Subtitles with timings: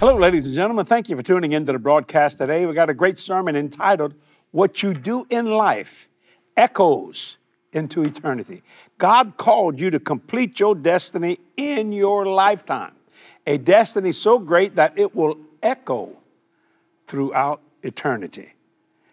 [0.00, 0.86] Hello, ladies and gentlemen.
[0.86, 2.64] Thank you for tuning into the broadcast today.
[2.66, 4.14] We got a great sermon entitled,
[4.52, 6.08] What You Do in Life
[6.56, 7.38] Echoes
[7.72, 8.62] into Eternity.
[8.98, 12.92] God called you to complete your destiny in your lifetime,
[13.44, 16.16] a destiny so great that it will echo
[17.08, 18.52] throughout eternity.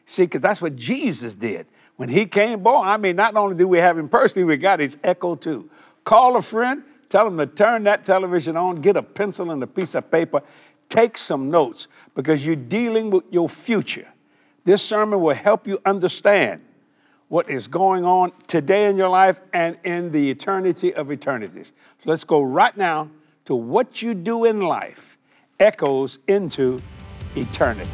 [0.06, 1.66] See, because that's what Jesus did.
[1.96, 4.80] When he came, boy, I mean, not only do we have him personally, we got
[4.80, 5.68] his echo too.
[6.04, 9.68] Call a friend, tell him to turn that television on, get a pencil and a
[9.68, 10.44] piece of paper,
[10.90, 14.08] Take some notes because you're dealing with your future.
[14.64, 16.62] This sermon will help you understand
[17.28, 21.74] what is going on today in your life and in the eternity of eternities.
[22.04, 23.10] So let's go right now
[23.46, 25.18] to what you do in life
[25.60, 26.82] echoes into
[27.36, 27.90] eternity.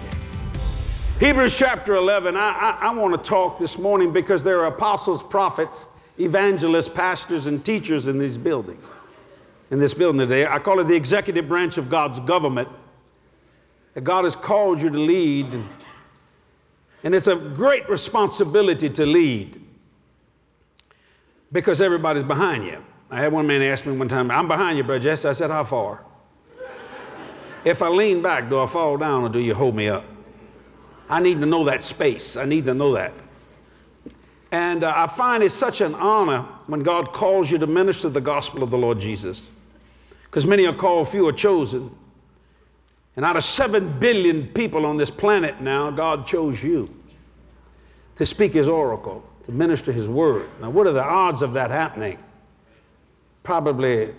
[1.19, 5.21] Hebrews chapter 11, I, I, I want to talk this morning because there are apostles,
[5.21, 5.87] prophets,
[6.19, 8.89] evangelists, pastors, and teachers in these buildings.
[9.69, 12.67] In this building today, I call it the executive branch of God's government
[13.93, 15.47] that God has called you to lead.
[17.03, 19.61] And it's a great responsibility to lead
[21.51, 22.83] because everybody's behind you.
[23.09, 25.27] I had one man ask me one time, I'm behind you, Brother Jesse.
[25.27, 26.05] I said, How far?
[27.65, 30.03] if I lean back, do I fall down or do you hold me up?
[31.09, 32.37] I need to know that space.
[32.37, 33.13] I need to know that.
[34.51, 38.21] And uh, I find it's such an honor when God calls you to minister the
[38.21, 39.47] gospel of the Lord Jesus.
[40.23, 41.93] Because many are called, few are chosen.
[43.15, 46.89] And out of seven billion people on this planet now, God chose you
[48.15, 50.47] to speak His oracle, to minister His word.
[50.61, 52.17] Now, what are the odds of that happening?
[53.43, 54.13] Probably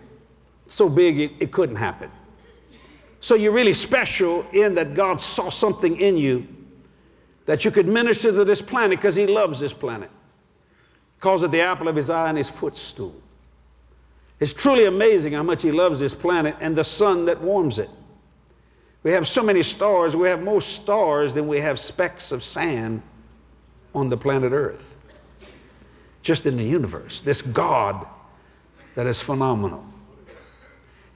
[0.66, 2.10] so big it, it couldn't happen.
[3.20, 6.46] So you're really special in that God saw something in you
[7.46, 10.10] that you could minister to this planet because He loves this planet.
[11.16, 13.14] He calls it the apple of His eye and His footstool.
[14.38, 17.88] It's truly amazing how much He loves this planet and the sun that warms it.
[19.02, 23.02] We have so many stars, we have more stars than we have specks of sand
[23.94, 24.96] on the planet Earth,
[26.22, 27.20] just in the universe.
[27.20, 28.06] This God
[28.94, 29.84] that is phenomenal.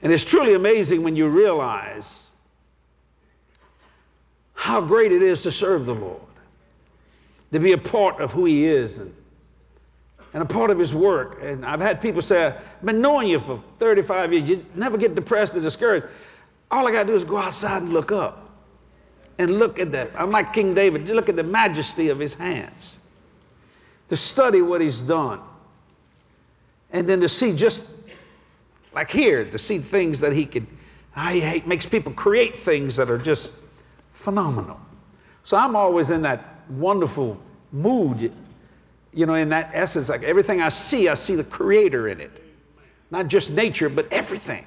[0.01, 2.29] And it's truly amazing when you realize
[4.53, 6.21] how great it is to serve the Lord,
[7.51, 9.13] to be a part of who He is and,
[10.33, 11.39] and a part of His work.
[11.41, 15.15] And I've had people say, I've been knowing you for 35 years, you never get
[15.15, 16.07] depressed or discouraged.
[16.69, 18.49] All I got to do is go outside and look up
[19.37, 20.11] and look at that.
[20.15, 22.99] I'm like King David, look at the majesty of his hands,
[24.09, 25.39] to study what he's done,
[26.91, 27.91] and then to see just
[28.93, 30.67] like here, to see things that he can,
[31.13, 33.53] hate makes people create things that are just
[34.11, 34.79] phenomenal.
[35.43, 37.37] So I'm always in that wonderful
[37.71, 38.33] mood,
[39.13, 40.09] you know, in that essence.
[40.09, 42.31] Like everything I see, I see the creator in it.
[43.09, 44.65] Not just nature, but everything.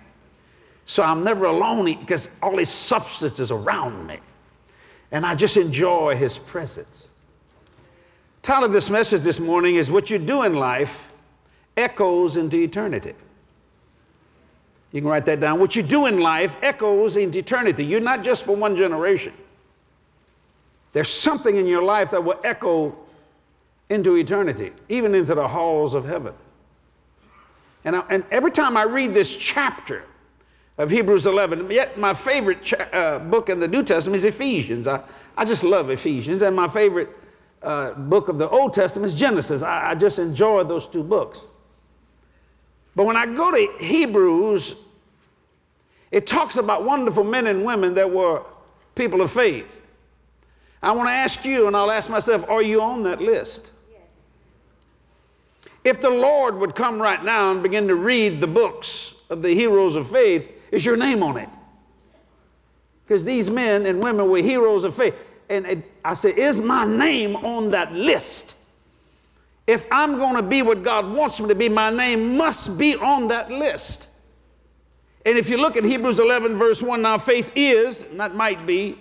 [0.90, 4.18] So I'm never alone because all his substance is around me.
[5.12, 7.10] And I just enjoy his presence.
[8.42, 11.12] Title of this message this morning is What You Do in Life
[11.76, 13.14] Echoes into Eternity.
[14.90, 15.60] You can write that down.
[15.60, 17.84] What you do in life echoes into eternity.
[17.84, 19.32] You're not just for one generation.
[20.92, 22.96] There's something in your life that will echo
[23.88, 26.34] into eternity, even into the halls of heaven.
[27.84, 30.02] And, I, and every time I read this chapter,
[30.80, 31.70] of Hebrews 11.
[31.70, 34.86] Yet my favorite cha- uh, book in the New Testament is Ephesians.
[34.86, 35.02] I,
[35.36, 36.40] I just love Ephesians.
[36.40, 37.10] And my favorite
[37.62, 39.60] uh, book of the Old Testament is Genesis.
[39.60, 41.48] I, I just enjoy those two books.
[42.96, 44.74] But when I go to Hebrews,
[46.10, 48.42] it talks about wonderful men and women that were
[48.94, 49.82] people of faith.
[50.82, 53.72] I want to ask you, and I'll ask myself, are you on that list?
[55.84, 59.54] If the Lord would come right now and begin to read the books of the
[59.54, 61.48] heroes of faith, is your name on it.
[63.04, 65.14] Because these men and women were heroes of faith.
[65.48, 68.56] And it, I said, Is my name on that list?
[69.66, 72.96] If I'm going to be what God wants me to be, my name must be
[72.96, 74.08] on that list.
[75.26, 78.98] And if you look at Hebrews 11, verse 1, now faith is, that might be,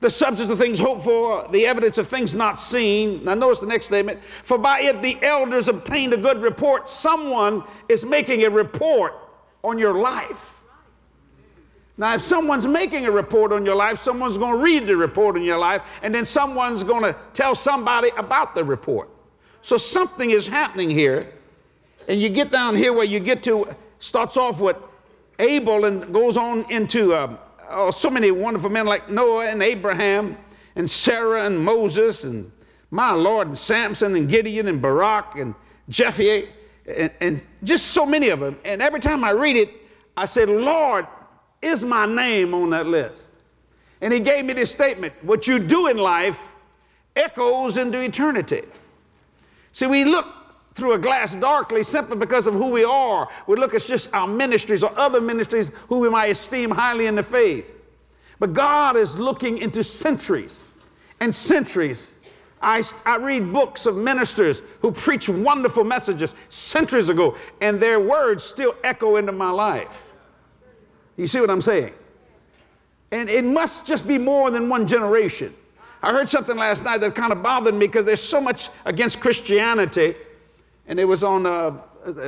[0.00, 3.22] the substance of things hoped for, the evidence of things not seen.
[3.24, 4.20] Now, notice the next statement.
[4.42, 6.88] For by it the elders obtained a good report.
[6.88, 9.14] Someone is making a report
[9.62, 10.59] on your life.
[12.00, 15.36] Now, if someone's making a report on your life, someone's going to read the report
[15.36, 19.10] on your life, and then someone's going to tell somebody about the report.
[19.60, 21.30] So something is happening here.
[22.08, 24.78] And you get down here where you get to, starts off with
[25.38, 27.36] Abel and goes on into uh,
[27.68, 30.38] oh, so many wonderful men like Noah and Abraham
[30.76, 32.50] and Sarah and Moses and
[32.90, 35.54] my Lord and Samson and Gideon and Barak and
[35.90, 36.46] Jephthah
[36.86, 38.58] and, and just so many of them.
[38.64, 39.68] And every time I read it,
[40.16, 41.06] I said, Lord,
[41.62, 43.30] is my name on that list?
[44.00, 46.52] And he gave me this statement what you do in life
[47.14, 48.62] echoes into eternity.
[49.72, 50.26] See, we look
[50.74, 53.28] through a glass darkly simply because of who we are.
[53.46, 57.16] We look at just our ministries or other ministries who we might esteem highly in
[57.16, 57.80] the faith.
[58.38, 60.72] But God is looking into centuries
[61.20, 62.14] and centuries.
[62.62, 68.44] I, I read books of ministers who preach wonderful messages centuries ago, and their words
[68.44, 70.09] still echo into my life.
[71.16, 71.92] You see what I'm saying?
[73.10, 75.54] And it must just be more than one generation.
[76.02, 79.20] I heard something last night that kind of bothered me because there's so much against
[79.20, 80.14] Christianity.
[80.86, 81.70] And it was on, uh,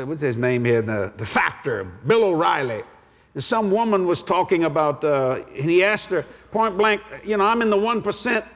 [0.05, 0.83] what's his name here?
[0.83, 2.83] The, the Factor, Bill O'Reilly.
[3.35, 7.45] And some woman was talking about, uh, and he asked her point blank, you know,
[7.45, 8.47] I'm in the 1%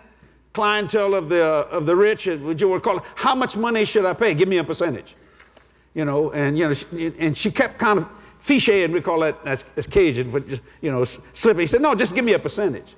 [0.52, 4.04] clientele of the, of the rich, would you would call it, how much money should
[4.04, 4.34] I pay?
[4.34, 5.14] Give me a percentage.
[5.94, 8.08] You know, and, you know, she, and she kept kind of
[8.42, 11.60] fiché, and we call that, as, that's Cajun, but just, you know, slipping.
[11.60, 12.94] He said, no, just give me a percentage.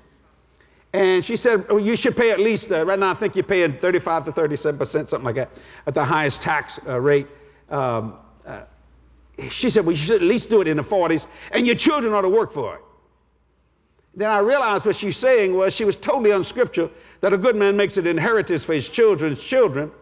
[0.93, 3.45] And she said, oh, you should pay at least, uh, right now I think you're
[3.45, 5.51] paying 35 to 37%, something like that,
[5.87, 7.27] at the highest tax uh, rate.
[7.69, 8.15] Um,
[8.47, 8.63] uh,
[9.51, 12.13] she said, well, you should at least do it in the 40s, and your children
[12.15, 12.81] ought to work for it.
[14.15, 17.77] Then I realized what she's saying was she was totally unscriptural that a good man
[17.77, 19.93] makes an inheritance for his children's children.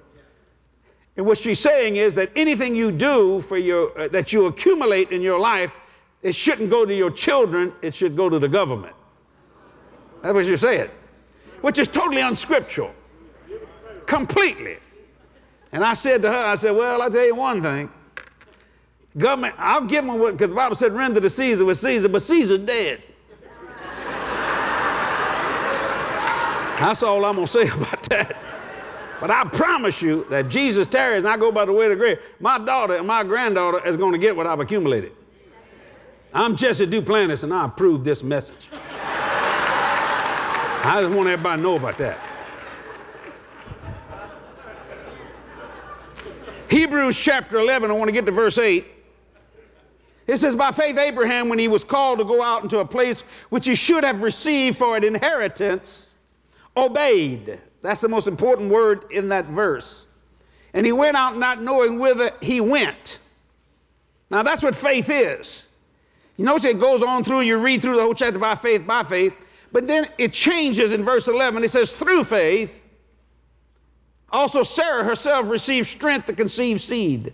[1.17, 5.11] And what she's saying is that anything you do for your, uh, that you accumulate
[5.11, 5.75] in your life,
[6.23, 8.95] it shouldn't go to your children, it should go to the government.
[10.23, 10.91] That's what you're saying,
[11.63, 12.93] which is totally unscriptural,
[14.07, 14.77] completely.
[15.73, 17.91] And I said to her, I said, Well, I'll tell you one thing.
[19.17, 22.21] Government, I'll give them what, because the Bible said, render to Caesar with Caesar, but
[22.21, 23.03] Caesar's dead.
[26.79, 28.37] That's all I'm going to say about that.
[29.21, 31.97] But I promise you that Jesus tarries and I go by the way of the
[31.97, 35.13] grave, my daughter and my granddaughter is going to get what I've accumulated.
[36.35, 38.69] I'm Jesse Duplantis and I approve this message.
[40.89, 42.21] I just want everybody to know about that.
[46.69, 48.85] Hebrews chapter 11, I want to get to verse 8.
[50.27, 53.23] It says, By faith, Abraham, when he was called to go out into a place
[53.49, 56.15] which he should have received for an inheritance,
[56.77, 57.61] obeyed.
[57.83, 60.07] That's the most important word in that verse.
[60.73, 63.19] And he went out not knowing whither he went.
[64.31, 65.67] Now, that's what faith is.
[66.37, 69.03] You notice it goes on through, you read through the whole chapter by faith, by
[69.03, 69.33] faith.
[69.73, 71.65] But then it changes in verse 11.
[71.65, 72.83] It says, through faith,
[74.31, 77.33] also Sarah herself received strength to conceive seed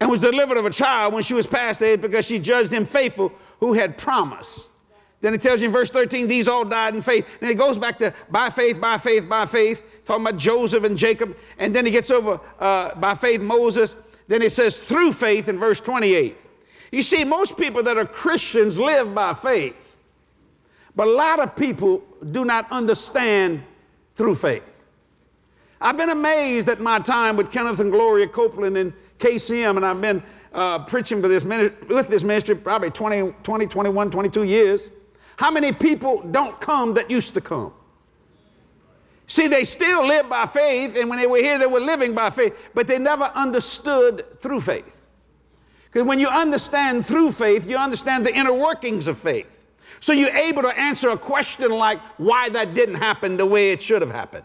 [0.00, 2.84] and was delivered of a child when she was past age because she judged him
[2.84, 4.68] faithful who had promised.
[5.20, 7.26] Then it tells you in verse 13, these all died in faith.
[7.40, 10.96] Then it goes back to by faith, by faith, by faith, talking about Joseph and
[10.96, 11.36] Jacob.
[11.58, 13.96] And then he gets over uh, by faith, Moses.
[14.28, 16.36] Then it says through faith in verse 28.
[16.92, 19.96] You see, most people that are Christians live by faith.
[20.94, 23.62] But a lot of people do not understand
[24.14, 24.62] through faith.
[25.80, 30.00] I've been amazed at my time with Kenneth and Gloria Copeland and KCM, and I've
[30.00, 30.22] been
[30.52, 34.90] uh, preaching for this with this ministry probably 20, 20, 21, 22 years.
[35.38, 37.72] How many people don't come that used to come?
[39.28, 42.30] See, they still live by faith, and when they were here, they were living by
[42.30, 45.00] faith, but they never understood through faith.
[45.92, 49.62] Because when you understand through faith, you understand the inner workings of faith.
[50.00, 53.80] So you're able to answer a question like why that didn't happen the way it
[53.80, 54.44] should have happened.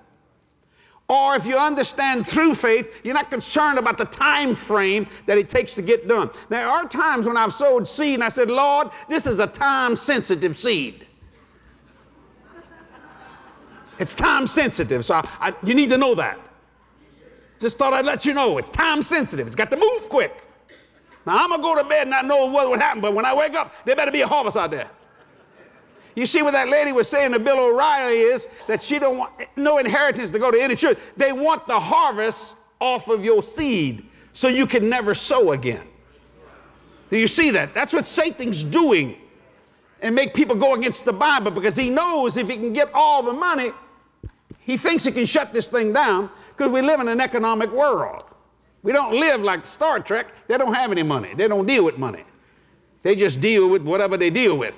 [1.14, 5.48] Or if you understand through faith, you're not concerned about the time frame that it
[5.48, 6.32] takes to get done.
[6.50, 9.96] There are times when I've sowed seed and I said, Lord, this is a time
[9.96, 11.06] sensitive seed.
[14.00, 16.40] It's time sensitive, so I, I, you need to know that.
[17.60, 19.46] Just thought I'd let you know it's time sensitive.
[19.46, 20.36] It's got to move quick.
[21.28, 23.36] Now I'm gonna go to bed and not know what would happen, but when I
[23.36, 24.90] wake up, there better be a harvest out there.
[26.16, 29.34] You see what that lady was saying to Bill O'Reilly is that she don't want
[29.56, 30.98] no inheritance to go to any church.
[31.18, 35.88] They want the harvest off of your seed so you can never sow again.
[37.10, 37.74] Do you see that?
[37.74, 39.18] That's what Satan's doing
[40.02, 43.24] and make people go against the Bible because he knows if he can get all
[43.24, 43.72] the money,
[44.60, 48.24] he thinks he can shut this thing down because we live in an economic world.
[48.84, 50.28] We don't live like Star Trek.
[50.48, 51.34] They don't have any money.
[51.34, 52.24] They don't deal with money.
[53.02, 54.78] They just deal with whatever they deal with.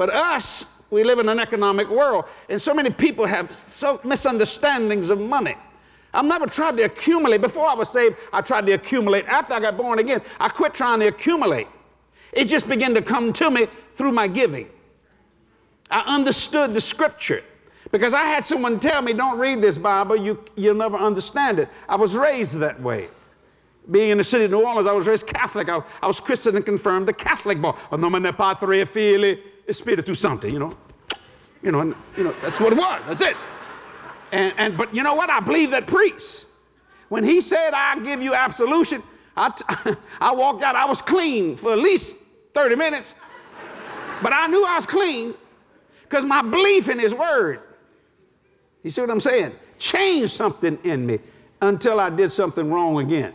[0.00, 5.10] But us, we live in an economic world, and so many people have so misunderstandings
[5.10, 5.56] of money.
[6.14, 7.42] I've never tried to accumulate.
[7.42, 9.26] Before I was saved, I tried to accumulate.
[9.26, 11.68] After I got born again, I quit trying to accumulate.
[12.32, 14.70] It just began to come to me through my giving.
[15.90, 17.44] I understood the scripture
[17.92, 21.68] because I had someone tell me, don't read this Bible, you, you'll never understand it.
[21.86, 23.08] I was raised that way.
[23.90, 25.68] Being in the city of New Orleans, I was raised Catholic.
[25.68, 27.74] I, I was christened and confirmed the Catholic boy.
[29.70, 30.76] Espiritu Santo, you know.
[31.62, 33.02] You know, and, you know, that's what it was.
[33.06, 33.36] That's it.
[34.32, 35.30] And, and but you know what?
[35.30, 36.46] I believe that priest.
[37.08, 39.02] When he said, I give you absolution,
[39.36, 42.16] I, t- I walked out, I was clean for at least
[42.54, 43.14] 30 minutes.
[44.22, 45.34] But I knew I was clean
[46.02, 47.60] because my belief in his word,
[48.82, 49.52] you see what I'm saying?
[49.78, 51.20] Changed something in me
[51.60, 53.34] until I did something wrong again.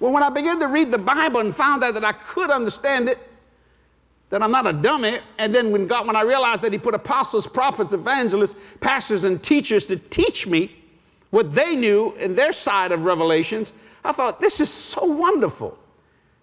[0.00, 3.08] Well, when I began to read the Bible and found out that I could understand
[3.08, 3.18] it,
[4.30, 6.94] that I'm not a dummy, and then when God, when I realized that He put
[6.94, 10.74] apostles, prophets, evangelists, pastors, and teachers to teach me
[11.30, 13.72] what they knew in their side of Revelations,
[14.04, 15.78] I thought, this is so wonderful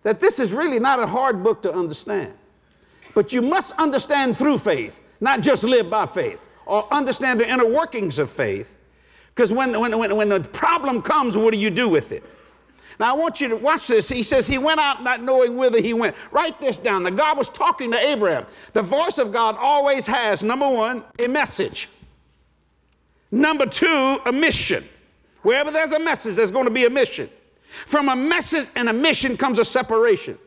[0.04, 2.34] that this is really not a hard book to understand.
[3.14, 7.68] But you must understand through faith, not just live by faith, or understand the inner
[7.68, 8.78] workings of faith.
[9.36, 12.24] Because when, when, when, when the problem comes, what do you do with it?
[13.02, 14.10] Now, I want you to watch this.
[14.10, 16.16] He says, He went out not knowing whither he went.
[16.30, 17.02] Write this down.
[17.02, 18.46] The God was talking to Abraham.
[18.74, 21.90] The voice of God always has, number one, a message.
[23.32, 24.84] Number two, a mission.
[25.42, 27.28] Wherever there's a message, there's going to be a mission.
[27.88, 30.38] From a message and a mission comes a separation.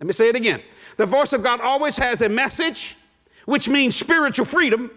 [0.00, 0.60] Let me say it again.
[0.98, 2.94] The voice of God always has a message,
[3.46, 4.90] which means spiritual freedom,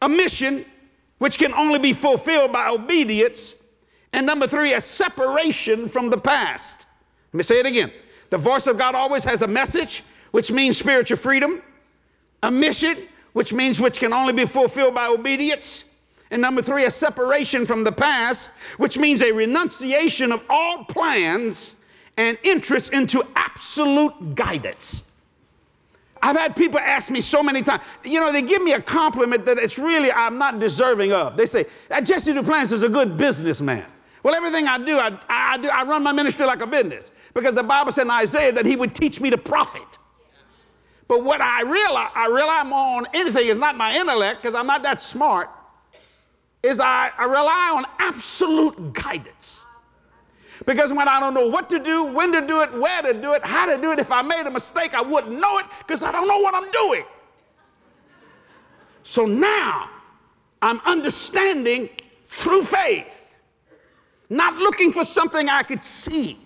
[0.00, 0.64] a mission,
[1.18, 3.56] which can only be fulfilled by obedience,
[4.14, 6.86] and number three, a separation from the past.
[7.32, 7.92] Let me say it again.
[8.30, 11.60] The voice of God always has a message, which means spiritual freedom,
[12.42, 12.96] a mission,
[13.32, 15.84] which means which can only be fulfilled by obedience,
[16.30, 21.76] and number three, a separation from the past, which means a renunciation of all plans
[22.16, 25.10] and interests into absolute guidance.
[26.22, 29.44] I've had people ask me so many times, you know, they give me a compliment
[29.44, 31.36] that it's really I'm not deserving of.
[31.36, 31.66] They say,
[32.02, 33.84] Jesse Duplantis is a good businessman.
[34.24, 37.52] Well, everything I do, I, I, do, I run my ministry like a business because
[37.52, 39.98] the Bible said in Isaiah that he would teach me to profit.
[41.06, 44.82] But what I realize, I rely on anything is not my intellect because I'm not
[44.84, 45.50] that smart,
[46.62, 49.66] is I, I rely on absolute guidance.
[50.64, 53.34] Because when I don't know what to do, when to do it, where to do
[53.34, 56.02] it, how to do it, if I made a mistake, I wouldn't know it because
[56.02, 57.04] I don't know what I'm doing.
[59.02, 59.90] So now
[60.62, 61.90] I'm understanding
[62.28, 63.23] through faith,
[64.28, 66.38] not looking for something I could see,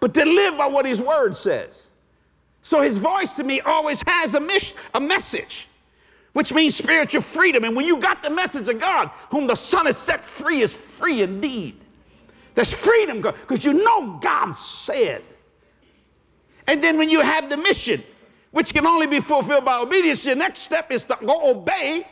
[0.00, 1.90] but to live by what His Word says.
[2.62, 5.68] So His voice to me always has a, mission, a message,
[6.32, 7.64] which means spiritual freedom.
[7.64, 10.72] And when you got the message of God, whom the Son has set free is
[10.72, 11.76] free indeed.
[12.54, 15.22] There's freedom because you know God said.
[16.66, 18.02] And then when you have the mission,
[18.50, 22.06] which can only be fulfilled by obedience, your next step is to go obey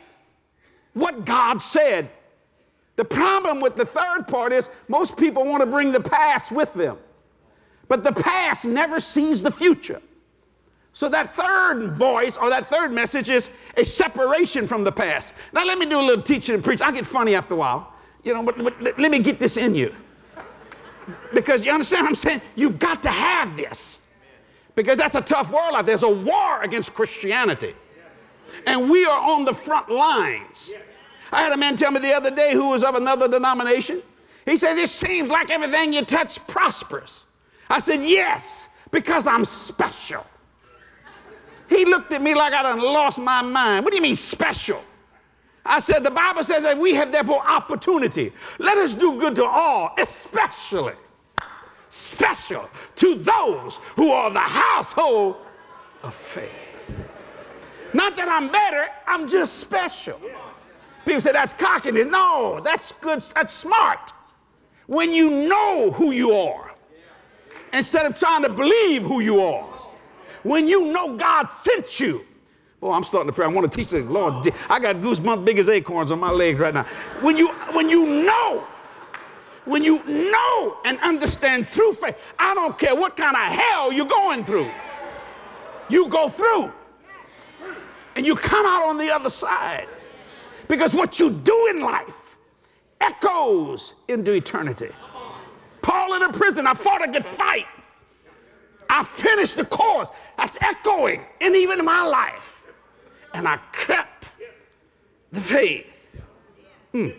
[0.93, 2.09] what God said.
[2.97, 6.73] The problem with the third part is most people want to bring the past with
[6.73, 6.97] them,
[7.87, 10.01] but the past never sees the future.
[10.93, 15.35] So that third voice or that third message is a separation from the past.
[15.53, 16.81] Now let me do a little teaching and preach.
[16.81, 19.75] I get funny after a while, you know, but, but let me get this in
[19.75, 19.93] you.
[21.35, 22.41] Because you understand what I'm saying?
[22.55, 24.01] You've got to have this.
[24.73, 25.95] Because that's a tough world out there.
[25.95, 27.75] There's a war against Christianity.
[28.65, 30.71] And we are on the front lines.
[31.31, 34.01] I had a man tell me the other day who was of another denomination.
[34.45, 37.25] He said, It seems like everything you touch prospers.
[37.69, 40.25] I said, Yes, because I'm special.
[41.69, 43.83] He looked at me like I done lost my mind.
[43.83, 44.81] What do you mean special?
[45.65, 48.31] I said, the Bible says that we have therefore opportunity.
[48.57, 50.93] Let us do good to all, especially
[51.89, 55.37] special to those who are the household
[56.03, 56.95] of faith.
[57.93, 60.19] Not that I'm better, I'm just special.
[61.07, 62.05] People say that's cockiness.
[62.05, 64.11] No, that's good, that's smart.
[64.87, 66.75] When you know who you are,
[67.71, 69.63] instead of trying to believe who you are,
[70.43, 72.25] when you know God sent you,
[72.79, 73.45] Oh, I'm starting to pray.
[73.45, 74.47] I want to teach the Lord.
[74.69, 76.83] I got goosebumps big as acorns on my legs right now.
[77.21, 78.67] When you when you know,
[79.65, 84.05] when you know and understand through faith, I don't care what kind of hell you're
[84.05, 84.69] going through.
[85.89, 86.71] You go through.
[88.15, 89.87] And you come out on the other side.
[90.67, 92.37] Because what you do in life
[92.99, 94.89] echoes into eternity.
[95.81, 97.65] Paul in a prison, I fought a good fight.
[98.89, 100.09] I finished the course.
[100.37, 102.57] That's echoing in even my life
[103.33, 104.29] and I kept
[105.31, 105.85] the faith.
[106.91, 107.09] Hmm.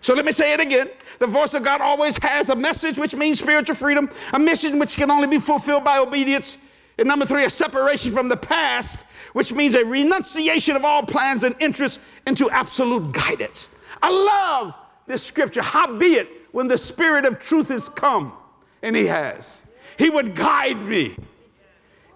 [0.00, 0.90] So let me say it again.
[1.18, 4.96] The voice of God always has a message, which means spiritual freedom, a mission which
[4.96, 6.58] can only be fulfilled by obedience.
[6.98, 11.44] And number three, a separation from the past, which means a renunciation of all plans
[11.44, 13.68] and interests into absolute guidance.
[14.00, 14.72] I love
[15.06, 15.60] this scripture.
[15.60, 18.32] Howbeit, when the Spirit of truth is come,
[18.80, 19.60] and He has,
[19.98, 21.18] He would guide me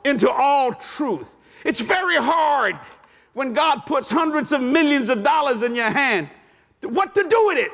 [0.02, 1.36] into all truth.
[1.62, 2.78] It's very hard
[3.34, 6.30] when God puts hundreds of millions of dollars in your hand,
[6.80, 7.70] what to do with it?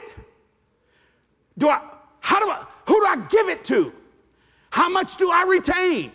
[1.56, 1.88] Do I,
[2.18, 3.92] how do I, who do I give it to?
[4.70, 6.10] How much do I retain?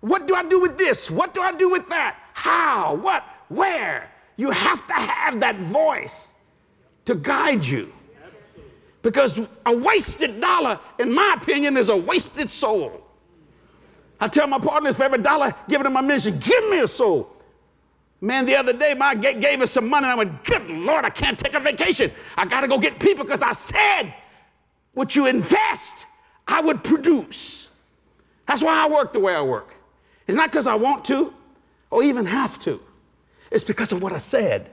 [0.00, 1.10] What do I do with this?
[1.10, 2.18] What do I do with that?
[2.34, 2.94] How?
[2.96, 3.24] What?
[3.48, 4.10] Where?
[4.36, 6.32] You have to have that voice
[7.04, 7.92] to guide you.
[9.02, 13.02] Because a wasted dollar, in my opinion, is a wasted soul.
[14.20, 17.28] I tell my partners for every dollar given to my ministry, give me a soul.
[18.20, 21.04] Man, the other day, my gate gave us some money, and I went, Good Lord,
[21.04, 22.12] I can't take a vacation.
[22.36, 24.14] I got to go get people because I said,
[24.94, 26.06] What you invest,
[26.46, 27.68] I would produce.
[28.46, 29.74] That's why I work the way I work.
[30.28, 31.34] It's not because I want to
[31.92, 32.80] or even have to,
[33.50, 34.70] it's because of what I said.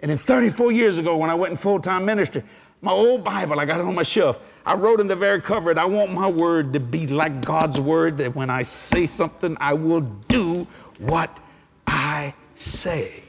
[0.00, 2.42] And then 34 years ago, when I went in full time ministry,
[2.80, 4.40] my old Bible, I got it on my shelf.
[4.64, 8.16] I wrote in the very cover, I want my word to be like God's word,
[8.18, 10.66] that when I say something, I will do
[10.98, 11.38] what
[11.86, 13.22] I say.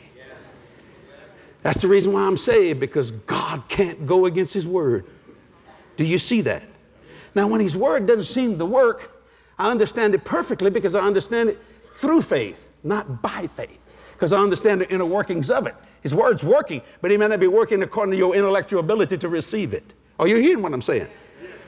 [1.64, 5.06] That's the reason why I'm saved, because God can't go against His word.
[5.98, 6.64] Do you see that?
[7.36, 9.26] Now, when His word doesn't seem to work,
[9.60, 11.60] I understand it perfectly because I understand it
[11.98, 13.80] through faith, not by faith,
[14.14, 15.76] because I understand the inner workings of it.
[16.02, 19.28] His word's working, but He may not be working according to your intellectual ability to
[19.28, 19.94] receive it.
[20.20, 21.08] Are you hearing what I'm saying?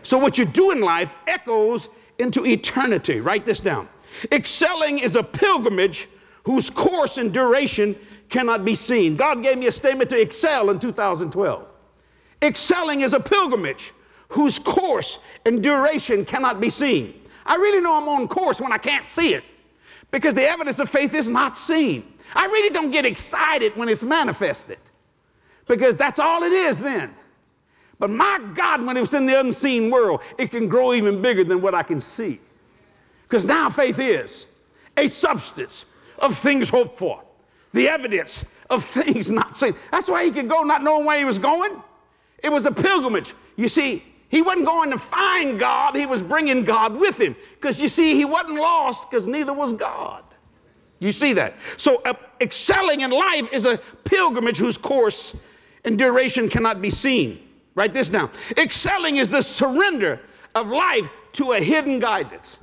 [0.03, 3.19] So, what you do in life echoes into eternity.
[3.19, 3.89] Write this down.
[4.31, 6.07] Excelling is a pilgrimage
[6.43, 7.95] whose course and duration
[8.29, 9.15] cannot be seen.
[9.15, 11.65] God gave me a statement to excel in 2012.
[12.43, 13.93] Excelling is a pilgrimage
[14.29, 17.19] whose course and duration cannot be seen.
[17.47, 19.43] I really know I'm on course when I can't see it
[20.11, 22.13] because the evidence of faith is not seen.
[22.33, 24.79] I really don't get excited when it's manifested
[25.67, 27.13] because that's all it is then.
[27.99, 31.61] But my God, when it's in the unseen world, it can grow even bigger than
[31.61, 32.39] what I can see.
[33.23, 34.55] Because now faith is
[34.95, 35.85] a substance
[36.17, 37.21] of things hoped for,
[37.73, 39.73] the evidence of things not seen.
[39.91, 41.81] That's why he could go not knowing where he was going.
[42.41, 43.33] It was a pilgrimage.
[43.57, 47.35] You see, he wasn't going to find God, he was bringing God with him.
[47.55, 50.23] Because you see, he wasn't lost because neither was God.
[50.99, 51.55] You see that?
[51.77, 55.35] So, uh, excelling in life is a pilgrimage whose course
[55.83, 57.39] and duration cannot be seen.
[57.73, 58.29] Write this down.
[58.57, 60.19] Excelling is the surrender
[60.53, 62.57] of life to a hidden guidance.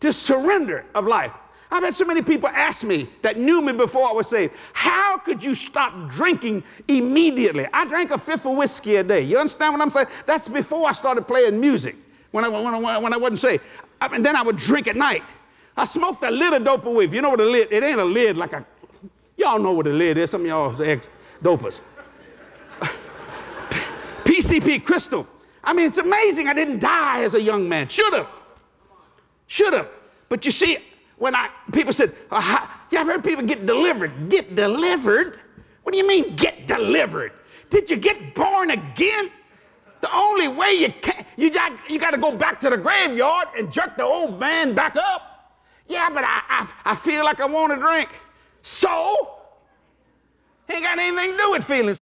[0.00, 1.32] To surrender of life.
[1.70, 5.18] I've had so many people ask me that knew me before I was saved, how
[5.18, 7.66] could you stop drinking immediately?
[7.72, 9.22] I drank a fifth of whiskey a day.
[9.22, 10.06] You understand what I'm saying?
[10.24, 11.96] That's before I started playing music,
[12.30, 13.62] when I, when I, when I wasn't saved.
[14.00, 15.22] I, and then I would drink at night.
[15.76, 17.04] I smoked a lid of dope away.
[17.04, 18.64] If you know what a lid, it ain't a lid like a,
[19.36, 20.30] y'all know what a lid is.
[20.30, 21.80] Some of y'all ex-dopers.
[24.24, 25.26] PCP crystal.
[25.62, 27.88] I mean, it's amazing I didn't die as a young man.
[27.88, 28.28] Should have.
[29.46, 29.88] Should have.
[30.28, 30.78] But you see,
[31.18, 35.38] when I people said, uh, "Yeah, I've heard people get delivered." Get delivered?
[35.82, 37.32] What do you mean get delivered?
[37.70, 39.30] Did you get born again?
[40.00, 43.48] The only way you can you got you got to go back to the graveyard
[43.56, 45.54] and jerk the old man back up.
[45.86, 48.10] Yeah, but I I, I feel like I want to drink.
[48.62, 49.34] So
[50.68, 51.98] ain't got anything to do with feelings.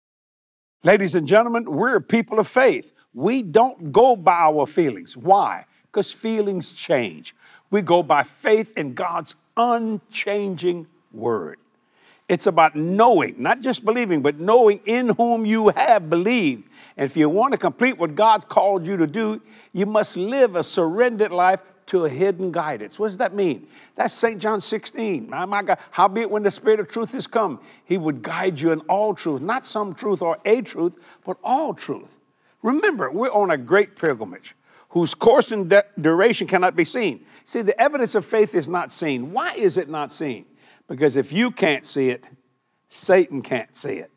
[0.82, 2.92] Ladies and gentlemen, we're people of faith.
[3.12, 5.16] We don't go by our feelings.
[5.16, 5.66] Why?
[5.86, 7.34] Because feelings change.
[7.70, 11.58] We go by faith in God's unchanging word.
[12.28, 16.68] It's about knowing, not just believing, but knowing in whom you have believed.
[16.96, 20.54] And if you want to complete what God's called you to do, you must live
[20.54, 23.00] a surrendered life to a hidden guidance.
[23.00, 23.66] What does that mean?
[23.96, 24.40] That's St.
[24.40, 25.28] John 16.
[25.28, 28.70] My, my God, howbeit when the Spirit of truth is come, he would guide you
[28.70, 32.18] in all truth, not some truth or a truth, but all truth.
[32.62, 34.54] Remember, we're on a great pilgrimage
[34.90, 37.24] whose course and de- duration cannot be seen.
[37.44, 39.32] See, the evidence of faith is not seen.
[39.32, 40.46] Why is it not seen?
[40.88, 42.28] Because if you can't see it,
[42.88, 44.10] Satan can't see it.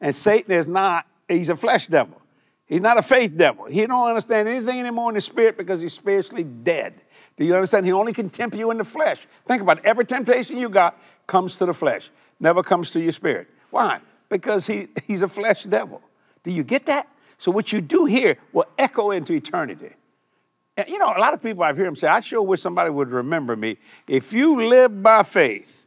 [0.00, 2.20] And Satan is not, he's a flesh devil.
[2.66, 3.66] He's not a faith devil.
[3.66, 6.94] He don't understand anything anymore in the spirit because he's spiritually dead.
[7.36, 7.86] Do you understand?
[7.86, 9.26] He only can tempt you in the flesh.
[9.46, 9.84] Think about it.
[9.84, 13.48] Every temptation you got comes to the flesh, never comes to your spirit.
[13.70, 14.00] Why?
[14.28, 16.00] Because he, he's a flesh devil.
[16.44, 17.08] Do you get that?
[17.38, 19.90] So what you do here will echo into eternity.
[20.76, 22.90] And you know, a lot of people I've heard them say, I sure wish somebody
[22.90, 23.76] would remember me.
[24.08, 25.86] If you live by faith,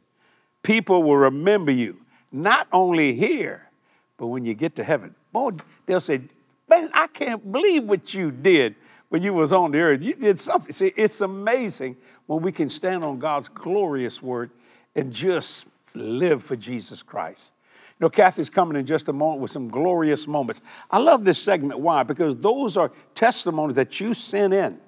[0.64, 3.70] people will remember you, not only here,
[4.18, 5.16] but when you get to heaven.
[5.32, 5.52] Boy,
[5.86, 6.22] they'll say,
[6.68, 8.76] Man, I can't believe what you did
[9.10, 10.04] when you was on the earth.
[10.04, 10.72] You did something.
[10.72, 11.96] See, it's amazing
[12.26, 14.50] when we can stand on God's glorious word
[14.96, 17.54] and just live for Jesus Christ.
[18.00, 20.62] You know, Cathy's coming in just a moment with some glorious moments.
[20.92, 21.80] I love this segment.
[21.80, 22.04] Why?
[22.04, 24.80] Because those are testimonies that you sent in.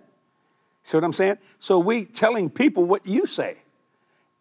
[0.84, 1.38] See what I'm saying?
[1.60, 3.58] So we telling people what you say.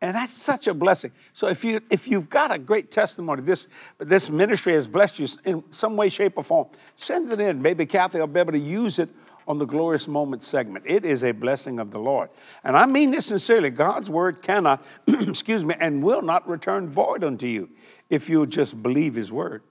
[0.01, 1.13] And that's such a blessing.
[1.33, 3.67] So if you if you've got a great testimony, this
[3.99, 7.63] this ministry has blessed you in some way, shape, or form, send it in.
[7.63, 9.09] Maybe Kathy will be able to use it
[9.47, 10.85] on the glorious moments segment.
[10.87, 12.31] It is a blessing of the Lord.
[12.65, 13.71] And I mean this sincerely.
[13.71, 17.71] God's word cannot, excuse me, and will not return void unto you
[18.11, 19.63] if you'll just believe his word.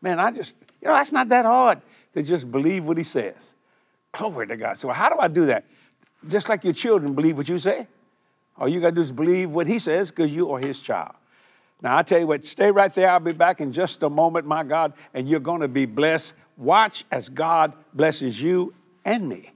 [0.00, 1.80] Man, I just, you know, that's not that hard
[2.14, 3.54] to just believe what he says.
[4.12, 4.78] Glory to God.
[4.78, 5.64] So how do I do that?
[6.28, 7.86] Just like your children believe what you say.
[8.58, 11.14] All you got to do is believe what he says because you are his child.
[11.82, 13.10] Now, I tell you what, stay right there.
[13.10, 16.34] I'll be back in just a moment, my God, and you're going to be blessed.
[16.56, 18.72] Watch as God blesses you
[19.06, 19.52] and me.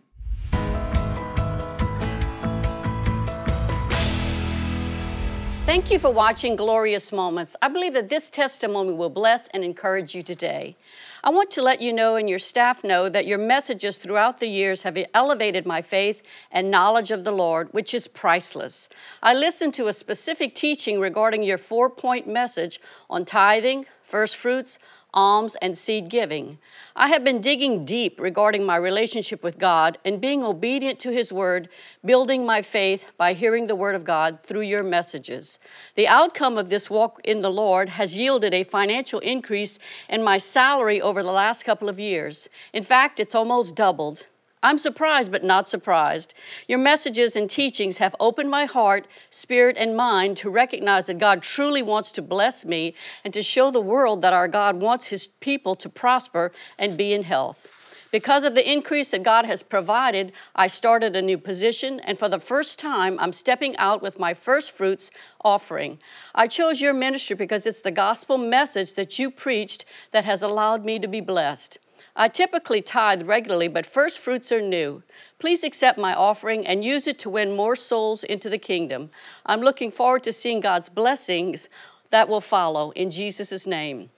[5.66, 7.54] Thank you for watching Glorious Moments.
[7.62, 10.76] I believe that this testimony will bless and encourage you today.
[11.22, 14.48] I want to let you know and your staff know that your messages throughout the
[14.48, 18.88] years have elevated my faith and knowledge of the Lord, which is priceless.
[19.22, 24.80] I listened to a specific teaching regarding your four point message on tithing, first fruits,
[25.12, 26.58] alms, and seed giving.
[26.94, 31.32] I have been digging deep regarding my relationship with God and being obedient to His
[31.32, 31.68] Word,
[32.04, 35.58] building my faith by hearing the Word of God through your messages.
[35.94, 40.38] The outcome of this walk in the Lord has yielded a financial increase in my
[40.38, 42.48] salary over the last couple of years.
[42.72, 44.26] In fact, it's almost doubled.
[44.62, 46.34] I'm surprised, but not surprised.
[46.68, 51.42] Your messages and teachings have opened my heart, spirit, and mind to recognize that God
[51.42, 52.94] truly wants to bless me
[53.24, 57.14] and to show the world that our God wants His people to prosper and be
[57.14, 57.76] in health.
[58.10, 62.28] Because of the increase that God has provided, I started a new position, and for
[62.28, 65.12] the first time, I'm stepping out with my first fruits
[65.44, 66.00] offering.
[66.34, 70.84] I chose your ministry because it's the gospel message that you preached that has allowed
[70.84, 71.78] me to be blessed.
[72.20, 75.02] I typically tithe regularly, but first fruits are new.
[75.38, 79.08] Please accept my offering and use it to win more souls into the kingdom.
[79.46, 81.70] I'm looking forward to seeing God's blessings
[82.10, 84.10] that will follow in Jesus' name.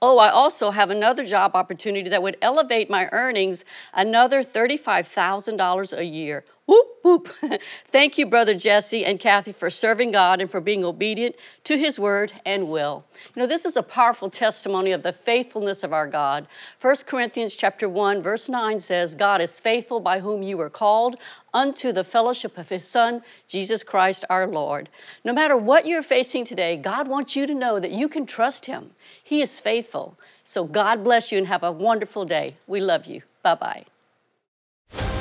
[0.00, 6.04] Oh, I also have another job opportunity that would elevate my earnings another $35,000 a
[6.04, 6.44] year.
[6.72, 7.28] Whoop, whoop.
[7.88, 11.98] Thank you, Brother Jesse and Cathy, for serving God and for being obedient to his
[11.98, 13.04] word and will.
[13.34, 16.46] You know, this is a powerful testimony of the faithfulness of our God.
[16.80, 21.16] 1 Corinthians chapter 1, verse 9 says, God is faithful by whom you were called
[21.52, 24.88] unto the fellowship of his Son, Jesus Christ our Lord.
[25.26, 28.64] No matter what you're facing today, God wants you to know that you can trust
[28.64, 28.92] him.
[29.22, 30.16] He is faithful.
[30.42, 32.56] So God bless you and have a wonderful day.
[32.66, 33.20] We love you.
[33.42, 33.84] Bye bye.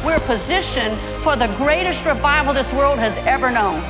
[0.06, 3.82] We're positioned for the greatest revival this world has ever known.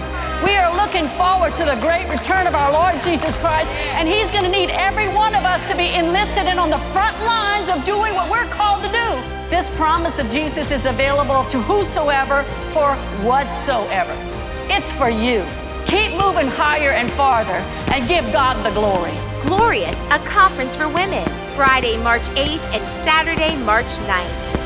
[0.44, 4.30] We are looking forward to the great return of our Lord Jesus Christ, and He's
[4.30, 7.70] going to need every one of us to be enlisted and on the front lines
[7.70, 9.50] of doing what we're called to do.
[9.50, 12.44] This promise of Jesus is available to whosoever
[12.74, 14.14] for whatsoever.
[14.70, 15.46] It's for you.
[15.86, 17.62] Keep moving higher and farther
[17.94, 19.14] and give God the glory.
[19.44, 24.61] Glorious, a conference for women, Friday, March 8th and Saturday, March 9th.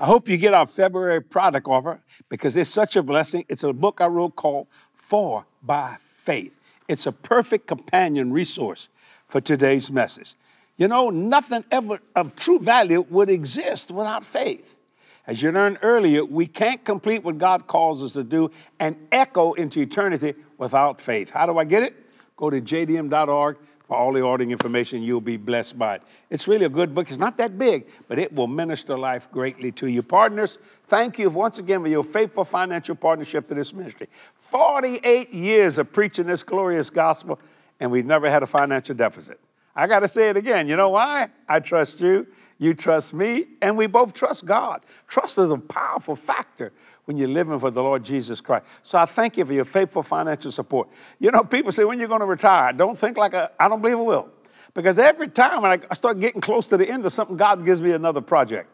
[0.00, 3.44] I hope you get our February product offer because it's such a blessing.
[3.50, 6.54] It's a book I wrote called For by Faith.
[6.88, 8.88] It's a perfect companion resource
[9.28, 10.36] for today's message.
[10.78, 14.78] You know, nothing ever of true value would exist without faith.
[15.26, 19.52] As you learned earlier, we can't complete what God calls us to do and echo
[19.52, 21.28] into eternity without faith.
[21.28, 21.94] How do I get it?
[22.38, 23.58] Go to jdm.org
[23.90, 25.02] all the ordering information.
[25.02, 26.02] You'll be blessed by it.
[26.30, 27.08] It's really a good book.
[27.08, 30.02] It's not that big, but it will minister life greatly to you.
[30.02, 34.08] Partners, thank you once again for your faithful financial partnership to this ministry.
[34.36, 37.38] 48 years of preaching this glorious gospel,
[37.78, 39.40] and we've never had a financial deficit.
[39.74, 40.68] I got to say it again.
[40.68, 41.28] You know why?
[41.48, 42.26] I trust you,
[42.60, 44.82] you trust me, and we both trust God.
[45.08, 46.72] Trust is a powerful factor
[47.06, 48.66] when you're living for the Lord Jesus Christ.
[48.82, 50.90] So I thank you for your faithful financial support.
[51.18, 53.80] You know, people say, when you're going to retire, don't think like a, I don't
[53.80, 54.28] believe it will.
[54.74, 57.80] Because every time when I start getting close to the end of something, God gives
[57.80, 58.68] me another project.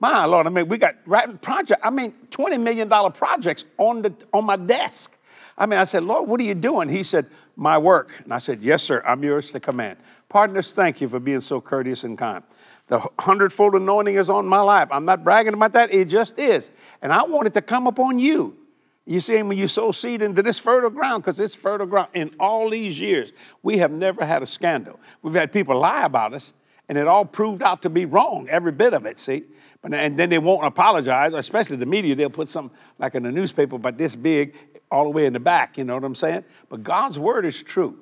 [0.00, 1.80] My Lord, I mean, we got right project.
[1.84, 5.16] I mean, $20 million projects on the on my desk.
[5.56, 6.88] I mean, I said, Lord, what are you doing?
[6.88, 8.20] He said, My work.
[8.24, 9.98] And I said, Yes, sir, I'm yours to command.
[10.28, 12.44] Partners, thank you for being so courteous and kind.
[12.88, 14.88] The hundredfold anointing is on my life.
[14.90, 16.70] I'm not bragging about that, it just is.
[17.02, 18.56] And I want it to come upon you.
[19.06, 22.30] You see, when you sow seed into this fertile ground, because it's fertile ground, in
[22.38, 25.00] all these years, we have never had a scandal.
[25.22, 26.52] We've had people lie about us,
[26.90, 29.44] and it all proved out to be wrong, every bit of it, see?
[29.80, 32.14] But, and then they won't apologize, especially the media.
[32.16, 34.54] They'll put something like in the newspaper about this big
[34.90, 36.44] all the way in the back, you know what I'm saying?
[36.68, 37.98] But God's word is true.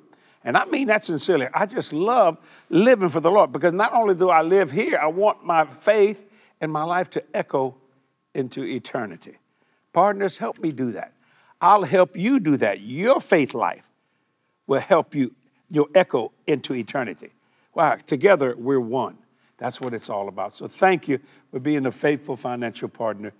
[0.47, 1.49] And I mean that sincerely.
[1.53, 2.37] I just love
[2.69, 6.25] living for the Lord because not only do I live here, I want my faith
[6.61, 7.75] and my life to echo
[8.33, 9.39] into eternity.
[9.91, 11.11] Partners, help me do that.
[11.59, 12.79] I'll help you do that.
[12.79, 13.89] Your faith life
[14.67, 15.35] will help you,
[15.69, 17.33] you'll echo into eternity.
[17.73, 19.17] Wow, together we're one.
[19.57, 20.53] That's what it's all about.
[20.53, 21.19] So thank you
[21.51, 23.33] for being a faithful financial partner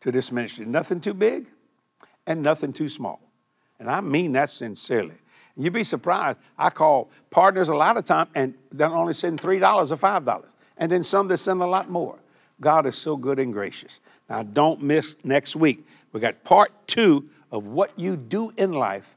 [0.00, 0.64] to this ministry.
[0.64, 1.44] Nothing too big
[2.26, 3.20] and nothing too small.
[3.78, 5.16] And I mean that sincerely.
[5.56, 6.38] You'd be surprised.
[6.58, 10.44] I call partners a lot of time and they're only sending $3 or $5.
[10.76, 12.18] And then some that send a lot more.
[12.60, 14.00] God is so good and gracious.
[14.28, 15.86] Now, don't miss next week.
[16.12, 19.16] We got part two of what you do in life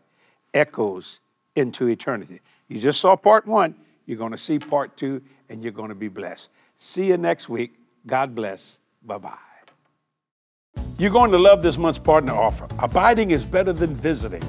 [0.54, 1.20] echoes
[1.56, 2.42] into eternity.
[2.68, 3.76] You just saw part one.
[4.06, 6.50] You're going to see part two, and you're going to be blessed.
[6.78, 7.74] See you next week.
[8.06, 8.80] God bless.
[9.04, 9.38] Bye bye.
[10.98, 12.68] You're going to love this month's partner offer.
[12.80, 14.42] Abiding is better than visiting.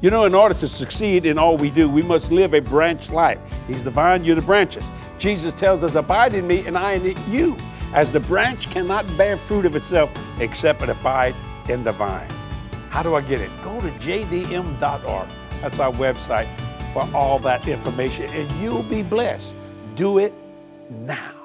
[0.00, 3.10] You know, in order to succeed in all we do, we must live a branch
[3.10, 3.38] life.
[3.66, 4.84] He's the vine, you're the branches.
[5.18, 7.58] Jesus tells us, Abide in me, and I in you,
[7.92, 10.10] as the branch cannot bear fruit of itself
[10.40, 11.34] except it abide
[11.68, 12.28] in the vine.
[12.88, 13.50] How do I get it?
[13.62, 15.28] Go to jdm.org.
[15.60, 16.48] That's our website
[16.94, 19.54] for all that information, and you'll be blessed.
[19.96, 20.32] Do it
[20.88, 21.39] now.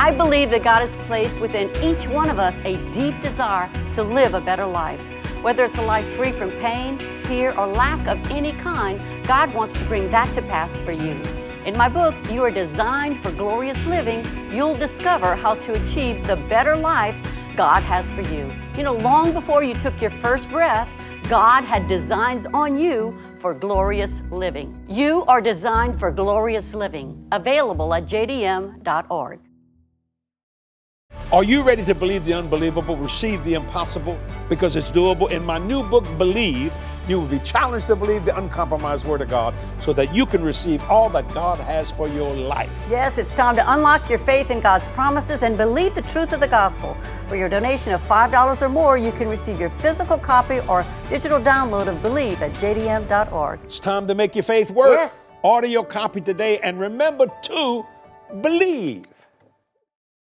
[0.00, 4.02] I believe that God has placed within each one of us a deep desire to
[4.02, 5.06] live a better life.
[5.42, 9.78] Whether it's a life free from pain, fear, or lack of any kind, God wants
[9.78, 11.20] to bring that to pass for you.
[11.66, 16.36] In my book, You Are Designed for Glorious Living, you'll discover how to achieve the
[16.48, 17.20] better life
[17.54, 18.50] God has for you.
[18.78, 20.94] You know, long before you took your first breath,
[21.28, 24.82] God had designs on you for glorious living.
[24.88, 27.28] You are designed for glorious living.
[27.32, 29.40] Available at jdm.org.
[31.32, 34.18] Are you ready to believe the unbelievable, receive the impossible?
[34.48, 35.30] Because it's doable.
[35.30, 36.72] In my new book, Believe,
[37.06, 40.42] you will be challenged to believe the uncompromised Word of God so that you can
[40.42, 42.68] receive all that God has for your life.
[42.90, 46.40] Yes, it's time to unlock your faith in God's promises and believe the truth of
[46.40, 46.96] the gospel.
[47.28, 51.40] For your donation of $5 or more, you can receive your physical copy or digital
[51.40, 53.60] download of Believe at jdm.org.
[53.62, 54.98] It's time to make your faith work.
[54.98, 55.32] Yes.
[55.42, 57.86] Order your copy today and remember to
[58.40, 59.06] believe.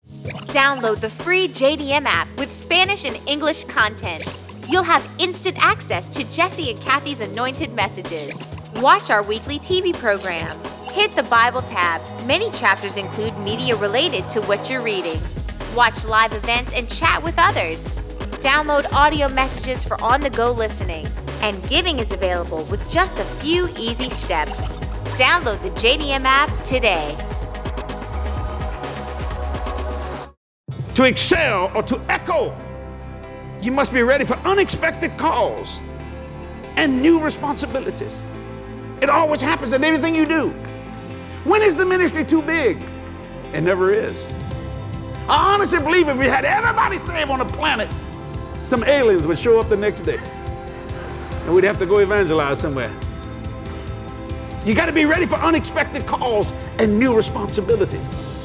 [0.08, 4.24] Download the free JDM app with Spanish and English content.
[4.70, 8.48] You'll have instant access to Jesse and Cathy's anointed messages.
[8.78, 10.58] Watch our weekly TV program.
[10.92, 12.02] Hit the Bible tab.
[12.26, 15.20] Many chapters include media related to what you're reading.
[15.76, 18.02] Watch live events and chat with others.
[18.42, 21.08] Download audio messages for on the go listening.
[21.42, 24.76] And giving is available with just a few easy steps.
[25.16, 27.16] Download the JDM app today.
[30.98, 32.58] To excel or to echo,
[33.62, 35.80] you must be ready for unexpected calls
[36.76, 38.24] and new responsibilities.
[39.00, 40.50] It always happens in anything you do.
[41.44, 42.82] When is the ministry too big?
[43.54, 44.26] It never is.
[45.30, 47.92] I honestly believe if we had everybody saved on the planet,
[48.64, 50.18] some aliens would show up the next day.
[50.18, 52.92] And we'd have to go evangelize somewhere.
[54.66, 58.37] You got to be ready for unexpected calls and new responsibilities.